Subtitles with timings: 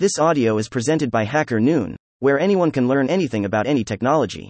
[0.00, 4.48] This audio is presented by Hacker Noon, where anyone can learn anything about any technology.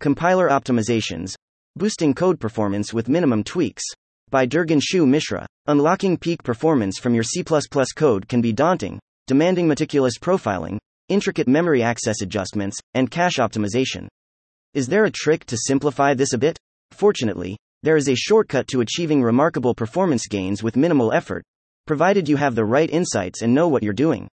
[0.00, 1.36] Compiler Optimizations
[1.76, 3.84] Boosting Code Performance with Minimum Tweaks.
[4.30, 5.46] By Durganshu Mishra.
[5.68, 7.44] Unlocking peak performance from your C
[7.94, 8.98] code can be daunting,
[9.28, 10.78] demanding meticulous profiling,
[11.08, 14.08] intricate memory access adjustments, and cache optimization.
[14.74, 16.58] Is there a trick to simplify this a bit?
[16.90, 21.44] Fortunately, there is a shortcut to achieving remarkable performance gains with minimal effort,
[21.86, 24.26] provided you have the right insights and know what you're doing.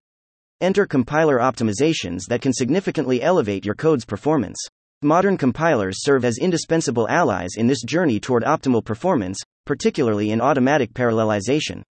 [0.60, 4.58] Enter compiler optimizations that can significantly elevate your code's performance.
[5.02, 10.92] Modern compilers serve as indispensable allies in this journey toward optimal performance, particularly in automatic
[10.94, 11.82] parallelization.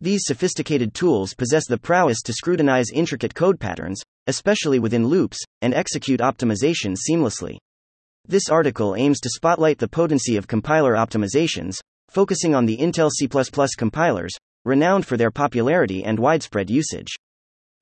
[0.00, 5.74] These sophisticated tools possess the prowess to scrutinize intricate code patterns, especially within loops, and
[5.74, 7.56] execute optimizations seamlessly.
[8.24, 11.78] This article aims to spotlight the potency of compiler optimizations,
[12.08, 13.28] focusing on the Intel C
[13.76, 14.32] compilers,
[14.64, 17.08] renowned for their popularity and widespread usage.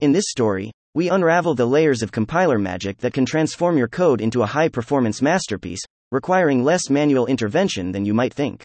[0.00, 4.20] In this story, we unravel the layers of compiler magic that can transform your code
[4.20, 8.64] into a high performance masterpiece, requiring less manual intervention than you might think.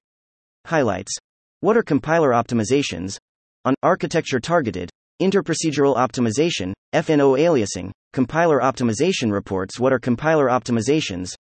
[0.66, 1.16] Highlights
[1.62, 3.18] What are compiler optimizations?
[3.66, 4.90] On architecture targeted,
[5.22, 9.80] interprocedural optimization, FNO aliasing, compiler optimization reports.
[9.80, 11.34] What are compiler optimizations?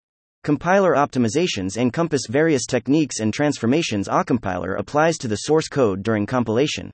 [0.43, 4.09] Compiler optimizations encompass various techniques and transformations.
[4.09, 6.91] A compiler applies to the source code during compilation.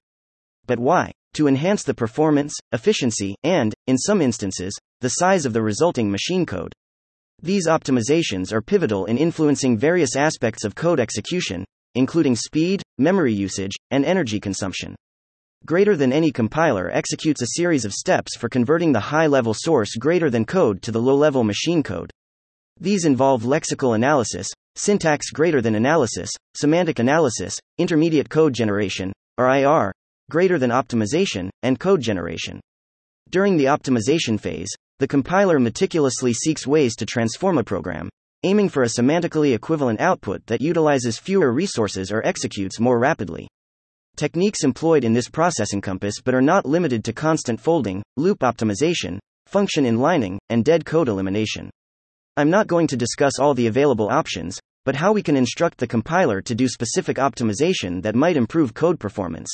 [0.68, 1.12] But why?
[1.34, 6.46] To enhance the performance, efficiency, and, in some instances, the size of the resulting machine
[6.46, 6.74] code.
[7.42, 13.74] These optimizations are pivotal in influencing various aspects of code execution, including speed, memory usage,
[13.90, 14.96] and energy consumption.
[15.66, 19.96] Greater than any compiler executes a series of steps for converting the high level source
[19.96, 22.12] greater than code to the low level machine code.
[22.80, 29.94] These involve lexical analysis, syntax greater than analysis, semantic analysis, intermediate code generation, or IR,
[30.30, 32.60] greater than optimization, and code generation.
[33.30, 38.10] During the optimization phase, the compiler meticulously seeks ways to transform a program,
[38.44, 43.48] aiming for a semantically equivalent output that utilizes fewer resources or executes more rapidly.
[44.16, 49.18] Techniques employed in this process encompass but are not limited to constant folding, loop optimization,
[49.48, 51.70] function inlining, and dead code elimination.
[52.38, 55.88] I'm not going to discuss all the available options, but how we can instruct the
[55.88, 59.50] compiler to do specific optimization that might improve code performance.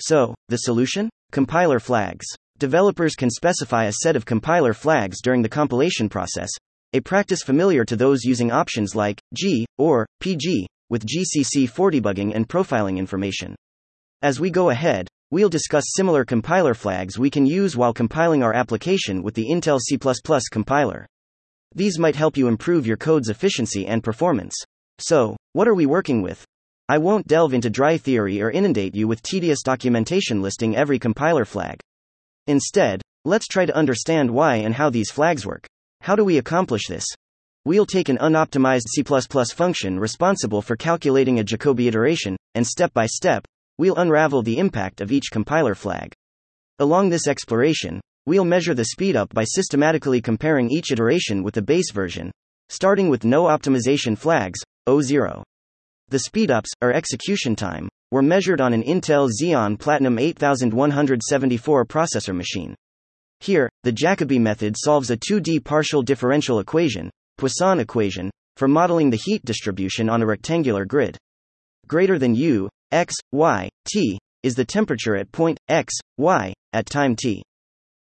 [0.00, 1.08] So, the solution?
[1.32, 2.26] Compiler flags.
[2.58, 6.48] Developers can specify a set of compiler flags during the compilation process,
[6.92, 12.34] a practice familiar to those using options like G or PG with GCC for debugging
[12.34, 13.54] and profiling information.
[14.22, 18.54] As we go ahead, we'll discuss similar compiler flags we can use while compiling our
[18.54, 19.98] application with the Intel C++
[20.50, 21.06] compiler.
[21.74, 24.54] These might help you improve your code's efficiency and performance.
[24.98, 26.44] So, what are we working with?
[26.88, 31.44] I won't delve into dry theory or inundate you with tedious documentation listing every compiler
[31.44, 31.80] flag.
[32.46, 35.66] Instead, let's try to understand why and how these flags work.
[36.00, 37.04] How do we accomplish this?
[37.64, 39.02] We'll take an unoptimized C++
[39.54, 43.44] function responsible for calculating a Jacobi iteration, and step by step,
[43.78, 46.12] we'll unravel the impact of each compiler flag.
[46.78, 51.92] Along this exploration, We'll measure the speedup by systematically comparing each iteration with the base
[51.92, 52.32] version,
[52.68, 54.58] starting with no optimization flags,
[54.88, 55.44] O0.
[56.08, 62.76] The speedups, or execution time, were measured on an Intel Xeon Platinum 8174 processor machine.
[63.40, 69.20] Here, the Jacobi method solves a 2D partial differential equation, Poisson equation, for modeling the
[69.22, 71.18] heat distribution on a rectangular grid.
[71.88, 77.16] Greater than U, x, y, t, is the temperature at point x, y, at time
[77.16, 77.42] t.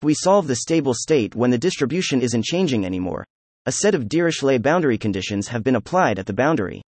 [0.03, 3.25] We solve the stable state when the distribution isn't changing anymore.
[3.65, 6.81] A set of Dirichlet boundary conditions have been applied at the boundary.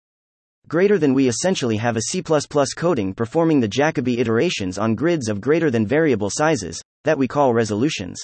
[0.68, 2.22] Greater than we essentially have a C++
[2.76, 7.52] coding performing the Jacobi iterations on grids of greater than variable sizes, that we call
[7.52, 8.20] resolutions.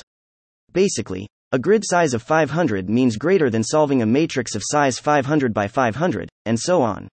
[0.73, 5.55] Basically, a grid size of 500 means greater than solving a matrix of size 500
[5.55, 7.09] by 500, and so on.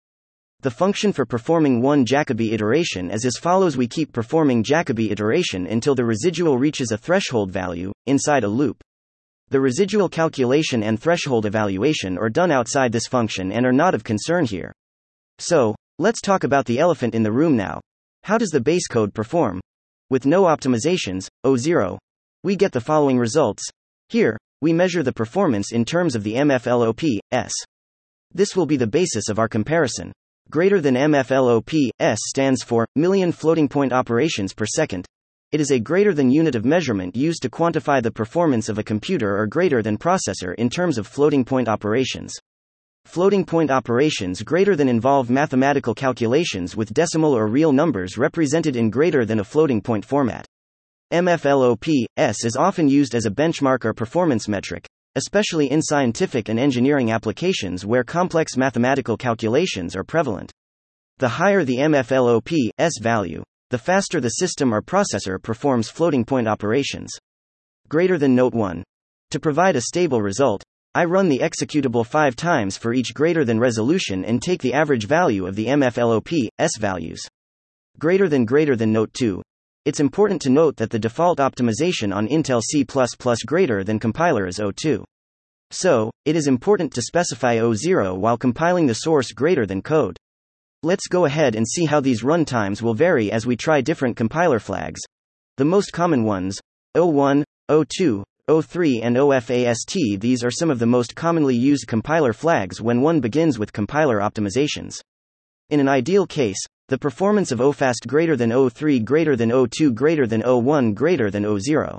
[0.62, 5.66] The function for performing one Jacobi iteration is as follows We keep performing Jacobi iteration
[5.66, 8.82] until the residual reaches a threshold value, inside a loop.
[9.50, 14.04] The residual calculation and threshold evaluation are done outside this function and are not of
[14.04, 14.72] concern here.
[15.38, 17.80] So, let's talk about the elephant in the room now.
[18.24, 19.60] How does the base code perform?
[20.10, 21.98] With no optimizations, O0,
[22.44, 23.62] we get the following results.
[24.08, 27.52] Here, we measure the performance in terms of the MFLOP, S.
[28.32, 30.12] This will be the basis of our comparison.
[30.50, 35.06] Greater than MFLOP, S stands for million floating point operations per second.
[35.50, 38.84] It is a greater than unit of measurement used to quantify the performance of a
[38.84, 42.34] computer or greater than processor in terms of floating point operations.
[43.04, 48.90] Floating point operations greater than involve mathematical calculations with decimal or real numbers represented in
[48.90, 50.46] greater than a floating point format.
[51.12, 56.58] MFLOP S is often used as a benchmark or performance metric, especially in scientific and
[56.58, 60.50] engineering applications where complex mathematical calculations are prevalent.
[61.18, 66.48] The higher the MFLOP S value, the faster the system or processor performs floating point
[66.48, 67.10] operations.
[67.88, 68.82] Greater than Note 1.
[69.32, 70.62] To provide a stable result,
[70.94, 75.06] I run the executable 5 times for each greater than resolution and take the average
[75.06, 77.26] value of the MFLOP S values.
[77.98, 79.40] Greater than greater than Note 2.
[79.86, 82.84] It's important to note that the default optimization on Intel C++
[83.46, 85.02] greater than compiler is O2.
[85.70, 90.18] So, it is important to specify O0 while compiling the source greater than code.
[90.82, 94.58] Let's go ahead and see how these runtimes will vary as we try different compiler
[94.58, 95.00] flags.
[95.56, 96.60] The most common ones
[96.94, 100.20] O1, O2, O3, and OFAST.
[100.20, 104.18] These are some of the most commonly used compiler flags when one begins with compiler
[104.18, 105.00] optimizations.
[105.70, 106.58] In an ideal case,
[106.88, 111.44] the performance of OFAST greater than O3 greater than O2 greater than O1 greater than
[111.44, 111.98] O0.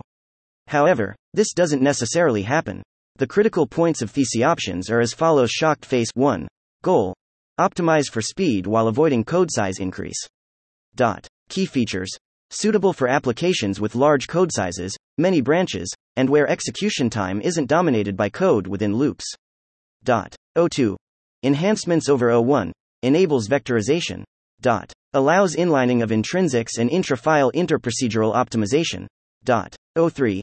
[0.67, 2.83] However, this doesn't necessarily happen.
[3.15, 6.47] The critical points of TC options are as follows shocked face 1.
[6.83, 7.15] Goal.
[7.59, 10.27] Optimize for speed while avoiding code size increase.
[10.93, 11.27] Dot.
[11.49, 12.11] Key features.
[12.55, 18.15] Suitable for applications with large code sizes, many branches, and where execution time isn't dominated
[18.15, 19.25] by code within loops.
[20.03, 20.35] Dot.
[20.55, 20.95] O2.
[21.41, 22.71] Enhancements over O1.
[23.01, 24.23] Enables vectorization.
[24.61, 24.93] Dot.
[25.13, 29.07] Allows inlining of intrinsics and intra-file interprocedural optimization.
[29.43, 29.75] Dot.
[29.97, 30.39] O3.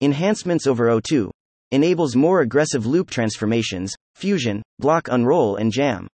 [0.00, 1.30] Enhancements over O2.
[1.70, 6.08] Enables more aggressive loop transformations, fusion, block unroll and jam.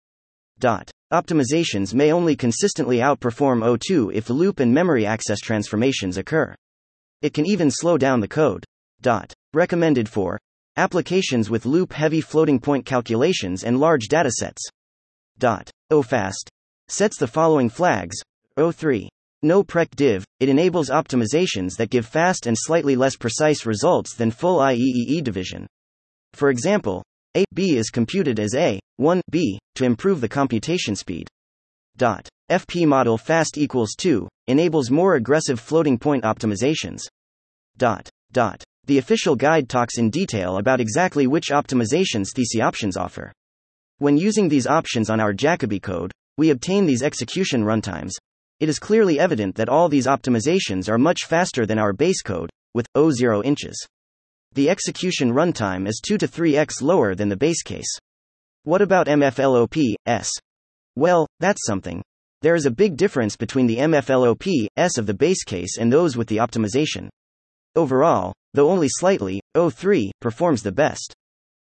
[0.57, 0.89] Dot.
[1.13, 6.55] Optimizations may only consistently outperform O2 if loop and memory access transformations occur.
[7.21, 8.65] It can even slow down the code.
[9.01, 9.31] Dot.
[9.53, 10.39] Recommended for
[10.77, 14.61] applications with loop heavy floating point calculations and large datasets.
[15.37, 15.69] Dot.
[15.91, 16.49] OFAST
[16.87, 18.17] sets the following flags
[18.57, 19.07] O3.
[19.43, 24.31] No prec div, it enables optimizations that give fast and slightly less precise results than
[24.31, 25.67] full IEEE division.
[26.33, 27.03] For example,
[27.35, 31.27] A B is computed as A 1 B to improve the computation speed.
[31.97, 32.29] Dot.
[32.49, 37.01] FP model fast equals 2 enables more aggressive floating point optimizations.
[37.75, 38.09] Dot.
[38.31, 38.63] Dot.
[38.85, 43.33] The official guide talks in detail about exactly which optimizations TC options offer.
[43.97, 48.11] When using these options on our Jacobi code, we obtain these execution runtimes.
[48.61, 52.49] It is clearly evident that all these optimizations are much faster than our base code,
[52.73, 53.75] with O0 inches.
[54.55, 57.99] The execution runtime is 2 to 3x lower than the base case.
[58.63, 60.31] What about MFLOP, S?
[60.95, 62.01] Well, that's something.
[62.41, 66.15] There is a big difference between the MFLOP, S of the base case and those
[66.15, 67.09] with the optimization.
[67.75, 71.13] Overall, though only slightly, O3 performs the best.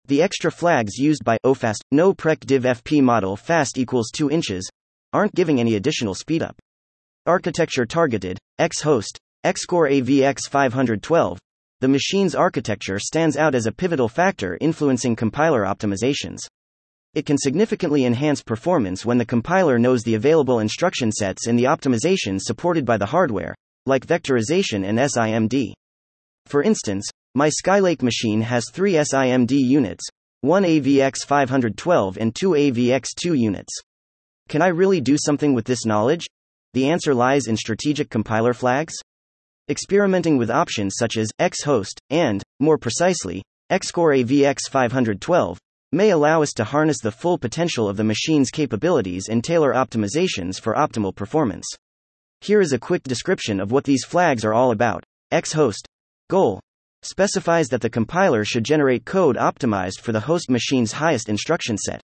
[0.07, 4.67] The extra flags used by OFAST, no prec div FP model fast equals 2 inches,
[5.13, 6.57] aren't giving any additional speedup.
[7.27, 11.37] Architecture targeted, Xhost, Xcore AVX 512.
[11.81, 16.37] The machine's architecture stands out as a pivotal factor influencing compiler optimizations.
[17.15, 21.63] It can significantly enhance performance when the compiler knows the available instruction sets and the
[21.63, 23.55] optimizations supported by the hardware,
[23.87, 25.73] like vectorization and SIMD.
[26.45, 30.07] For instance, my Skylake machine has three SIMD units,
[30.41, 33.73] one AVX512 and two AVX2 units.
[34.49, 36.27] Can I really do something with this knowledge?
[36.73, 38.93] The answer lies in strategic compiler flags.
[39.71, 43.41] Experimenting with options such as Xhost and, more precisely,
[43.71, 45.55] Xcore AVX512
[45.93, 50.59] may allow us to harness the full potential of the machine's capabilities and tailor optimizations
[50.59, 51.65] for optimal performance.
[52.41, 55.05] Here is a quick description of what these flags are all about.
[55.31, 55.85] Xhost
[56.29, 56.59] goal
[57.01, 62.01] specifies that the compiler should generate code optimized for the host machine's highest instruction set.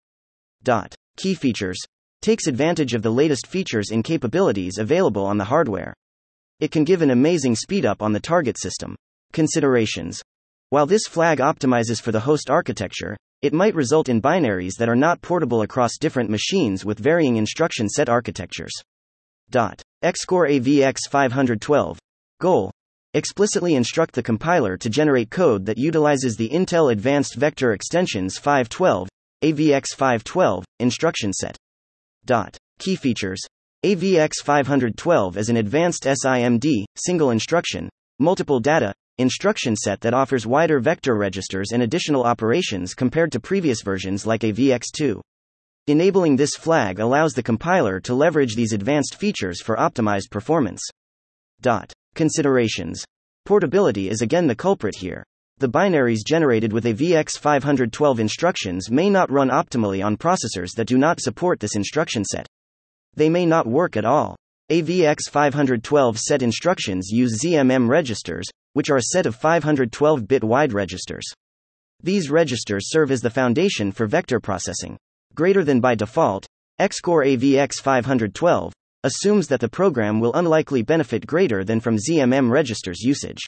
[0.62, 0.94] Dot.
[1.18, 1.80] Key features
[2.22, 5.96] takes advantage of the latest features and capabilities available on the hardware.
[6.60, 8.96] It can give an amazing speedup on the target system.
[9.34, 10.22] Considerations
[10.70, 14.96] While this flag optimizes for the host architecture, it might result in binaries that are
[14.96, 18.72] not portable across different machines with varying instruction set architectures.
[19.50, 19.82] Dot.
[20.04, 22.00] Xcore AVX 512.
[22.40, 22.72] Goal
[23.14, 29.08] explicitly instruct the compiler to generate code that utilizes the Intel Advanced Vector Extensions 512,
[29.44, 31.58] AVX 512, instruction set.
[32.26, 32.58] Dot.
[32.80, 33.40] Key features
[33.86, 37.88] AVX 512 is an advanced SIMD, single instruction,
[38.18, 43.84] multiple data, instruction set that offers wider vector registers and additional operations compared to previous
[43.84, 45.22] versions like AVX2.
[45.86, 50.82] Enabling this flag allows the compiler to leverage these advanced features for optimized performance.
[51.62, 51.94] Dot.
[52.16, 53.06] Considerations.
[53.46, 55.24] Portability is again the culprit here.
[55.60, 61.22] The binaries generated with AVX512 instructions may not run optimally on processors that do not
[61.22, 62.48] support this instruction set.
[63.16, 64.36] They may not work at all.
[64.72, 71.26] AVX512 set instructions use ZMM registers, which are a set of 512 bit wide registers.
[72.04, 74.98] These registers serve as the foundation for vector processing.
[75.34, 76.46] Greater than by default,
[76.80, 78.72] Xcore AVX512
[79.04, 83.42] assumes that the program will unlikely benefit greater than from ZMM registers usage.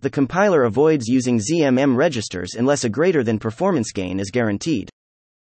[0.00, 4.90] The compiler avoids using ZMM registers unless a greater than performance gain is guaranteed.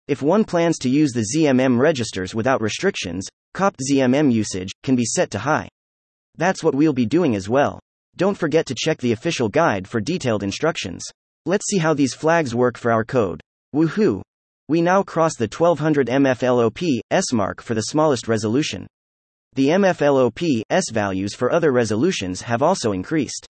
[0.07, 5.05] If one plans to use the ZMM registers without restrictions, qopt ZMM usage can be
[5.05, 5.69] set to high.
[6.37, 7.79] That's what we'll be doing as well.
[8.17, 11.01] Don't forget to check the official guide for detailed instructions.
[11.45, 13.39] Let's see how these flags work for our code.
[13.73, 14.21] Woohoo!
[14.67, 18.87] We now cross the 1200 MFLOP S mark for the smallest resolution.
[19.53, 23.45] The MFLOP S values for other resolutions have also increased.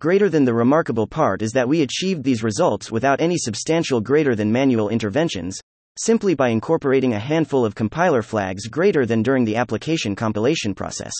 [0.00, 4.34] Greater than the remarkable part is that we achieved these results without any substantial greater
[4.34, 5.60] than manual interventions,
[5.98, 11.12] simply by incorporating a handful of compiler flags greater than during the application compilation process.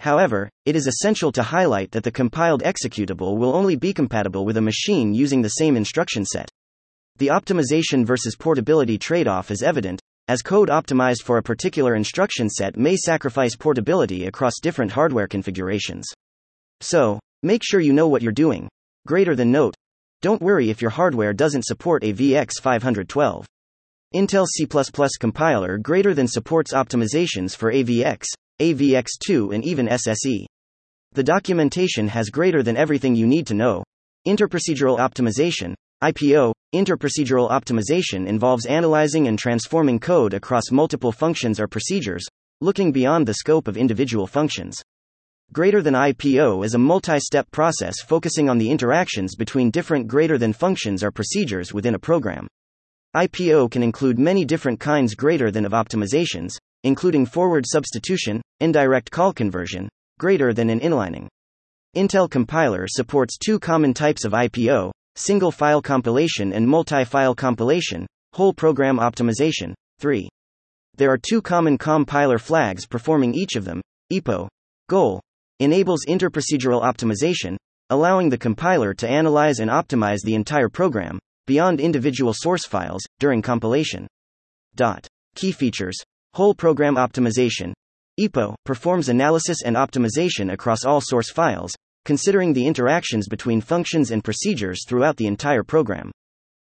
[0.00, 4.56] However, it is essential to highlight that the compiled executable will only be compatible with
[4.56, 6.48] a machine using the same instruction set.
[7.16, 12.50] The optimization versus portability trade off is evident, as code optimized for a particular instruction
[12.50, 16.06] set may sacrifice portability across different hardware configurations.
[16.80, 18.68] So, make sure you know what you're doing.
[19.06, 19.74] Greater than note.
[20.20, 23.46] Don't worry if your hardware doesn't support AVX512.
[24.16, 24.66] Intel C++
[25.20, 28.24] compiler greater than supports optimizations for AVX,
[28.62, 30.46] AVX2 and even SSE.
[31.12, 33.84] The documentation has greater than everything you need to know.
[34.26, 42.24] Interprocedural optimization, IPO, interprocedural optimization involves analyzing and transforming code across multiple functions or procedures,
[42.62, 44.80] looking beyond the scope of individual functions.
[45.52, 50.38] Greater than IPO is a multi step process focusing on the interactions between different greater
[50.38, 52.48] than functions or procedures within a program.
[53.14, 59.32] IPO can include many different kinds greater than of optimizations, including forward substitution, indirect call
[59.32, 61.28] conversion, greater than and inlining.
[61.96, 68.06] Intel compiler supports two common types of IPO single file compilation and multi file compilation,
[68.34, 69.72] whole program optimization.
[69.98, 70.28] 3.
[70.96, 73.80] There are two common compiler flags performing each of them.
[74.12, 74.48] IPO
[74.88, 75.20] goal
[75.58, 77.56] enables interprocedural optimization,
[77.88, 83.42] allowing the compiler to analyze and optimize the entire program, beyond individual source files, during
[83.42, 84.06] compilation.
[84.74, 85.06] Dot.
[85.34, 85.96] Key features
[86.34, 87.72] Whole Program Optimization
[88.20, 91.74] IPO performs analysis and optimization across all source files,
[92.04, 96.10] considering the interactions between functions and procedures throughout the entire program.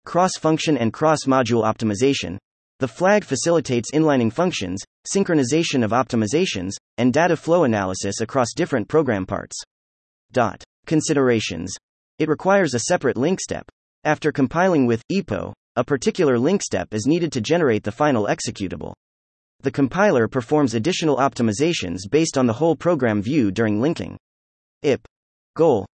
[0.06, 2.38] Cross function and cross module optimization
[2.84, 9.26] the flag facilitates inlining functions, synchronization of optimizations, and data flow analysis across different program
[9.26, 9.56] parts.
[10.34, 10.62] Dot.
[10.86, 11.74] Considerations.
[12.20, 13.64] It requires a separate link step,
[14.04, 18.94] after compiling with IPO, a particular link step is needed to generate the final executable.
[19.62, 24.18] The compiler performs additional optimizations based on the whole program view during linking.
[24.82, 25.06] IP
[25.56, 25.86] goal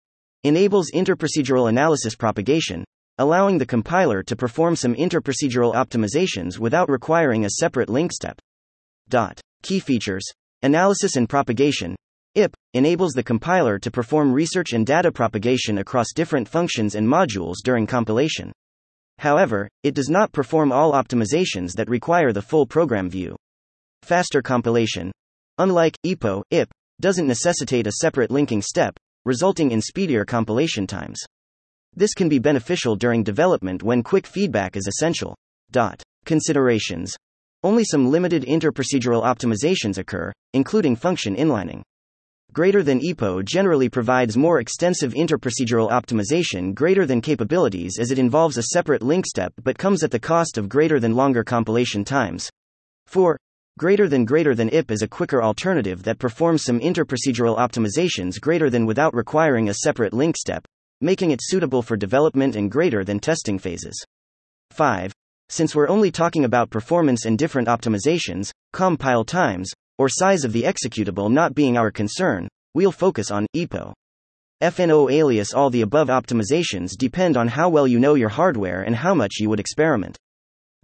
[0.43, 2.83] enables interprocedural analysis propagation,
[3.19, 8.39] allowing the compiler to perform some interprocedural optimizations without requiring a separate link step.
[9.07, 9.39] Dot.
[9.61, 10.23] Key features
[10.63, 11.95] Analysis and propagation
[12.35, 17.55] IP enables the compiler to perform research and data propagation across different functions and modules
[17.63, 18.51] during compilation.
[19.17, 23.35] However, it does not perform all optimizations that require the full program view.
[24.03, 25.11] Faster compilation.
[25.57, 26.69] Unlike IPO, IP
[27.01, 28.95] doesn't necessitate a separate linking step,
[29.25, 31.19] resulting in speedier compilation times.
[31.95, 35.35] This can be beneficial during development when quick feedback is essential.
[35.71, 36.01] Dot.
[36.25, 37.15] Considerations.
[37.63, 41.81] Only some limited interprocedural optimizations occur, including function inlining.
[42.51, 48.57] Greater than IPO generally provides more extensive interprocedural optimization greater than capabilities as it involves
[48.57, 52.49] a separate link step but comes at the cost of greater than longer compilation times.
[53.05, 53.37] 4.
[53.77, 58.71] Greater than greater than IP is a quicker alternative that performs some interprocedural optimizations greater
[58.71, 60.65] than without requiring a separate link step,
[61.01, 64.03] making it suitable for development and greater than testing phases.
[64.71, 65.13] 5.
[65.49, 70.63] Since we're only talking about performance and different optimizations, compile times, or size of the
[70.63, 73.93] executable not being our concern, we'll focus on IPO.
[74.63, 78.95] FNO alias all the above optimizations depend on how well you know your hardware and
[78.95, 80.17] how much you would experiment.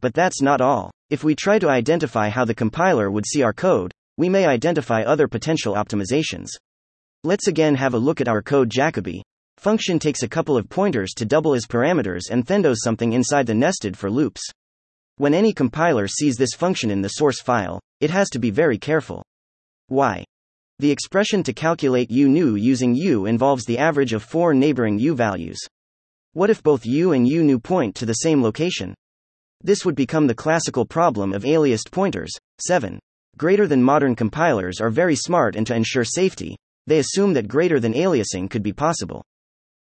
[0.01, 0.91] But that's not all.
[1.10, 5.01] If we try to identify how the compiler would see our code, we may identify
[5.01, 6.50] other potential optimizations.
[7.24, 9.22] Let's again have a look at our code Jacobi.
[9.57, 13.48] Function takes a couple of pointers to double as parameters and then does something inside
[13.48, 14.41] the nested for loops.
[15.17, 18.77] When any compiler sees this function in the source file, it has to be very
[18.77, 19.24] careful.
[19.88, 20.25] Why?
[20.79, 25.15] The expression to calculate u new using u involves the average of four neighboring u
[25.15, 25.57] values.
[26.34, 28.93] What if both u and u new point to the same location?
[29.63, 32.34] This would become the classical problem of aliased pointers.
[32.60, 33.00] 7.
[33.38, 36.57] Greater than modern compilers are very smart and to ensure safety,
[36.88, 39.24] they assume that greater than aliasing could be possible.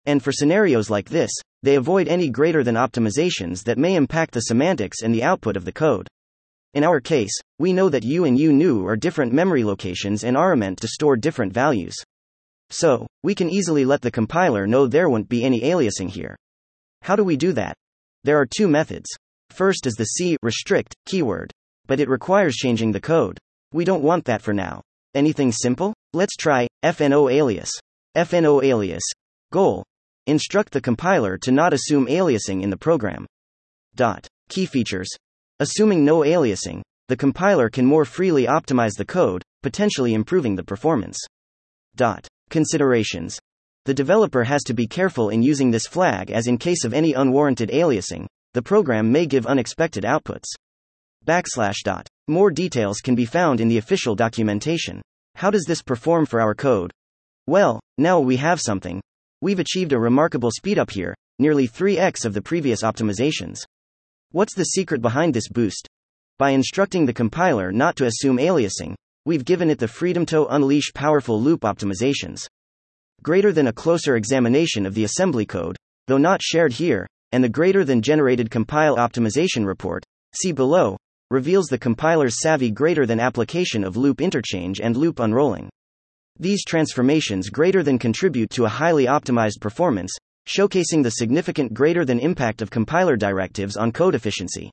[0.06, 1.30] And for scenarios like this,
[1.62, 5.64] they avoid any greater than optimizations that may impact the semantics and the output of
[5.64, 6.08] the code.
[6.74, 10.56] In our case, we know that u and u are different memory locations and are
[10.56, 11.94] meant to store different values.
[12.70, 16.34] So, we can easily let the compiler know there won't be any aliasing here.
[17.02, 17.76] How do we do that?
[18.24, 19.10] There are two methods.
[19.50, 21.52] First is the C restrict keyword,
[21.86, 23.38] but it requires changing the code.
[23.72, 24.80] We don't want that for now.
[25.14, 25.92] Anything simple?
[26.14, 27.70] Let's try fno alias.
[28.16, 29.02] fno alias.
[29.52, 29.84] Goal.
[30.28, 33.26] Instruct the compiler to not assume aliasing in the program.
[33.96, 34.28] Dot.
[34.48, 35.08] Key features.
[35.58, 41.18] Assuming no aliasing, the compiler can more freely optimize the code, potentially improving the performance.
[41.96, 42.28] Dot.
[42.50, 43.40] Considerations.
[43.84, 47.14] The developer has to be careful in using this flag as in case of any
[47.14, 50.46] unwarranted aliasing, the program may give unexpected outputs.
[51.26, 52.06] Backslash dot.
[52.28, 55.02] More details can be found in the official documentation.
[55.34, 56.92] How does this perform for our code?
[57.48, 59.00] Well, now we have something.
[59.42, 63.58] We've achieved a remarkable speedup here, nearly 3x of the previous optimizations.
[64.30, 65.88] What's the secret behind this boost?
[66.38, 68.94] By instructing the compiler not to assume aliasing,
[69.24, 72.46] we've given it the freedom to unleash powerful loop optimizations.
[73.24, 77.48] Greater than a closer examination of the assembly code, though not shared here, and the
[77.48, 80.04] greater than generated compile optimization report,
[80.36, 80.96] see below,
[81.32, 85.68] reveals the compiler's savvy greater than application of loop interchange and loop unrolling.
[86.38, 90.12] These transformations greater than contribute to a highly optimized performance,
[90.48, 94.70] showcasing the significant greater than impact of compiler directives on code efficiency.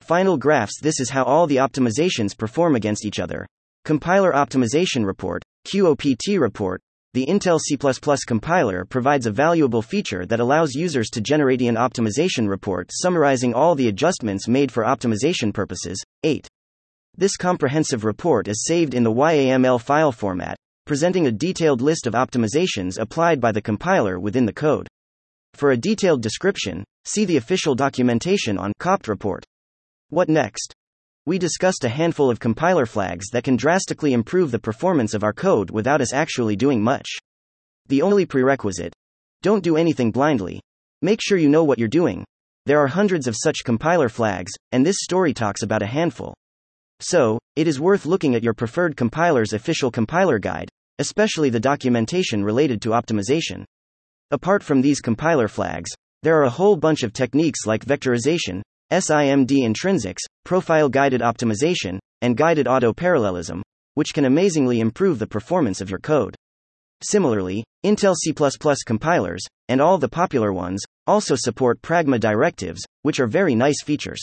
[0.00, 3.46] Final graphs This is how all the optimizations perform against each other.
[3.84, 6.80] Compiler Optimization Report, QOPT report,
[7.12, 7.78] the Intel C++
[8.26, 13.74] compiler provides a valuable feature that allows users to generate an optimization report summarizing all
[13.74, 16.02] the adjustments made for optimization purposes.
[16.24, 16.46] 8.
[17.16, 20.56] This comprehensive report is saved in the YAML file format,
[20.86, 24.88] presenting a detailed list of optimizations applied by the compiler within the code.
[25.52, 29.44] For a detailed description, see the official documentation on QOPT report.
[30.08, 30.74] What next?
[31.26, 35.32] we discussed a handful of compiler flags that can drastically improve the performance of our
[35.32, 37.08] code without us actually doing much.
[37.88, 38.92] The only prerequisite
[39.42, 40.60] don't do anything blindly.
[41.02, 42.24] Make sure you know what you're doing.
[42.64, 46.32] There are hundreds of such compiler flags, and this story talks about a handful.
[47.00, 52.42] So, it is worth looking at your preferred compiler's official compiler guide, especially the documentation
[52.42, 53.64] related to optimization.
[54.30, 55.90] Apart from these compiler flags,
[56.22, 62.36] there are a whole bunch of techniques like vectorization, SIMD intrinsics, profile guided optimization, and
[62.36, 63.62] guided auto parallelism,
[63.94, 66.34] which can amazingly improve the performance of your code.
[67.02, 68.32] Similarly, Intel C++
[68.86, 74.20] compilers, and all the popular ones, also support pragma directives, which are very nice features.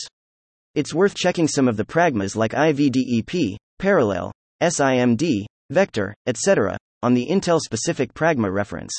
[0.74, 7.26] It's worth checking some of the pragmas like IVDEP, parallel, SIMD, vector, etc., on the
[7.26, 8.92] Intel specific pragma reference.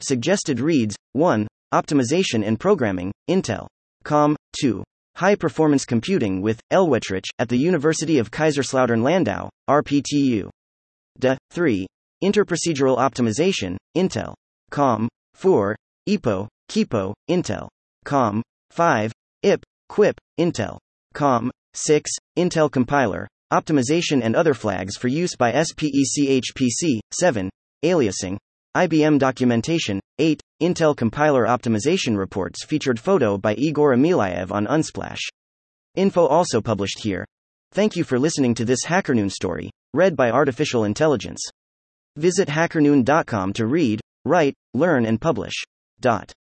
[0.00, 1.46] Suggested reads 1.
[1.74, 3.66] Optimization and Programming, Intel.
[4.04, 4.36] Com.
[4.62, 4.82] 2.
[5.16, 10.48] High Performance Computing with Elwetritsch at the University of Kaiserslautern Landau, RPTU.
[11.18, 11.36] De.
[11.50, 11.86] 3.
[12.22, 14.32] Interprocedural Optimization, Intel.
[14.70, 15.08] Com.
[15.34, 15.76] 4.
[16.08, 17.68] IPO, KIPO, Intel.
[18.04, 18.42] Com.
[18.70, 19.12] 5.
[19.42, 20.78] IP, QUIP, Intel.
[21.14, 21.50] Com.
[21.74, 22.10] 6.
[22.38, 26.98] Intel Compiler, Optimization and other flags for use by SPECHPC.
[27.12, 27.48] 7.
[27.84, 28.36] Aliasing,
[28.76, 30.00] IBM documentation.
[30.18, 30.40] 8.
[30.62, 35.20] Intel compiler optimization reports featured photo by Igor Omilaev on Unsplash.
[35.94, 37.24] Info also published here.
[37.72, 41.40] Thank you for listening to this HackerNoon story, read by Artificial Intelligence.
[42.16, 45.54] Visit hackerNoon.com to read, write, learn, and publish.
[46.00, 46.32] Dot.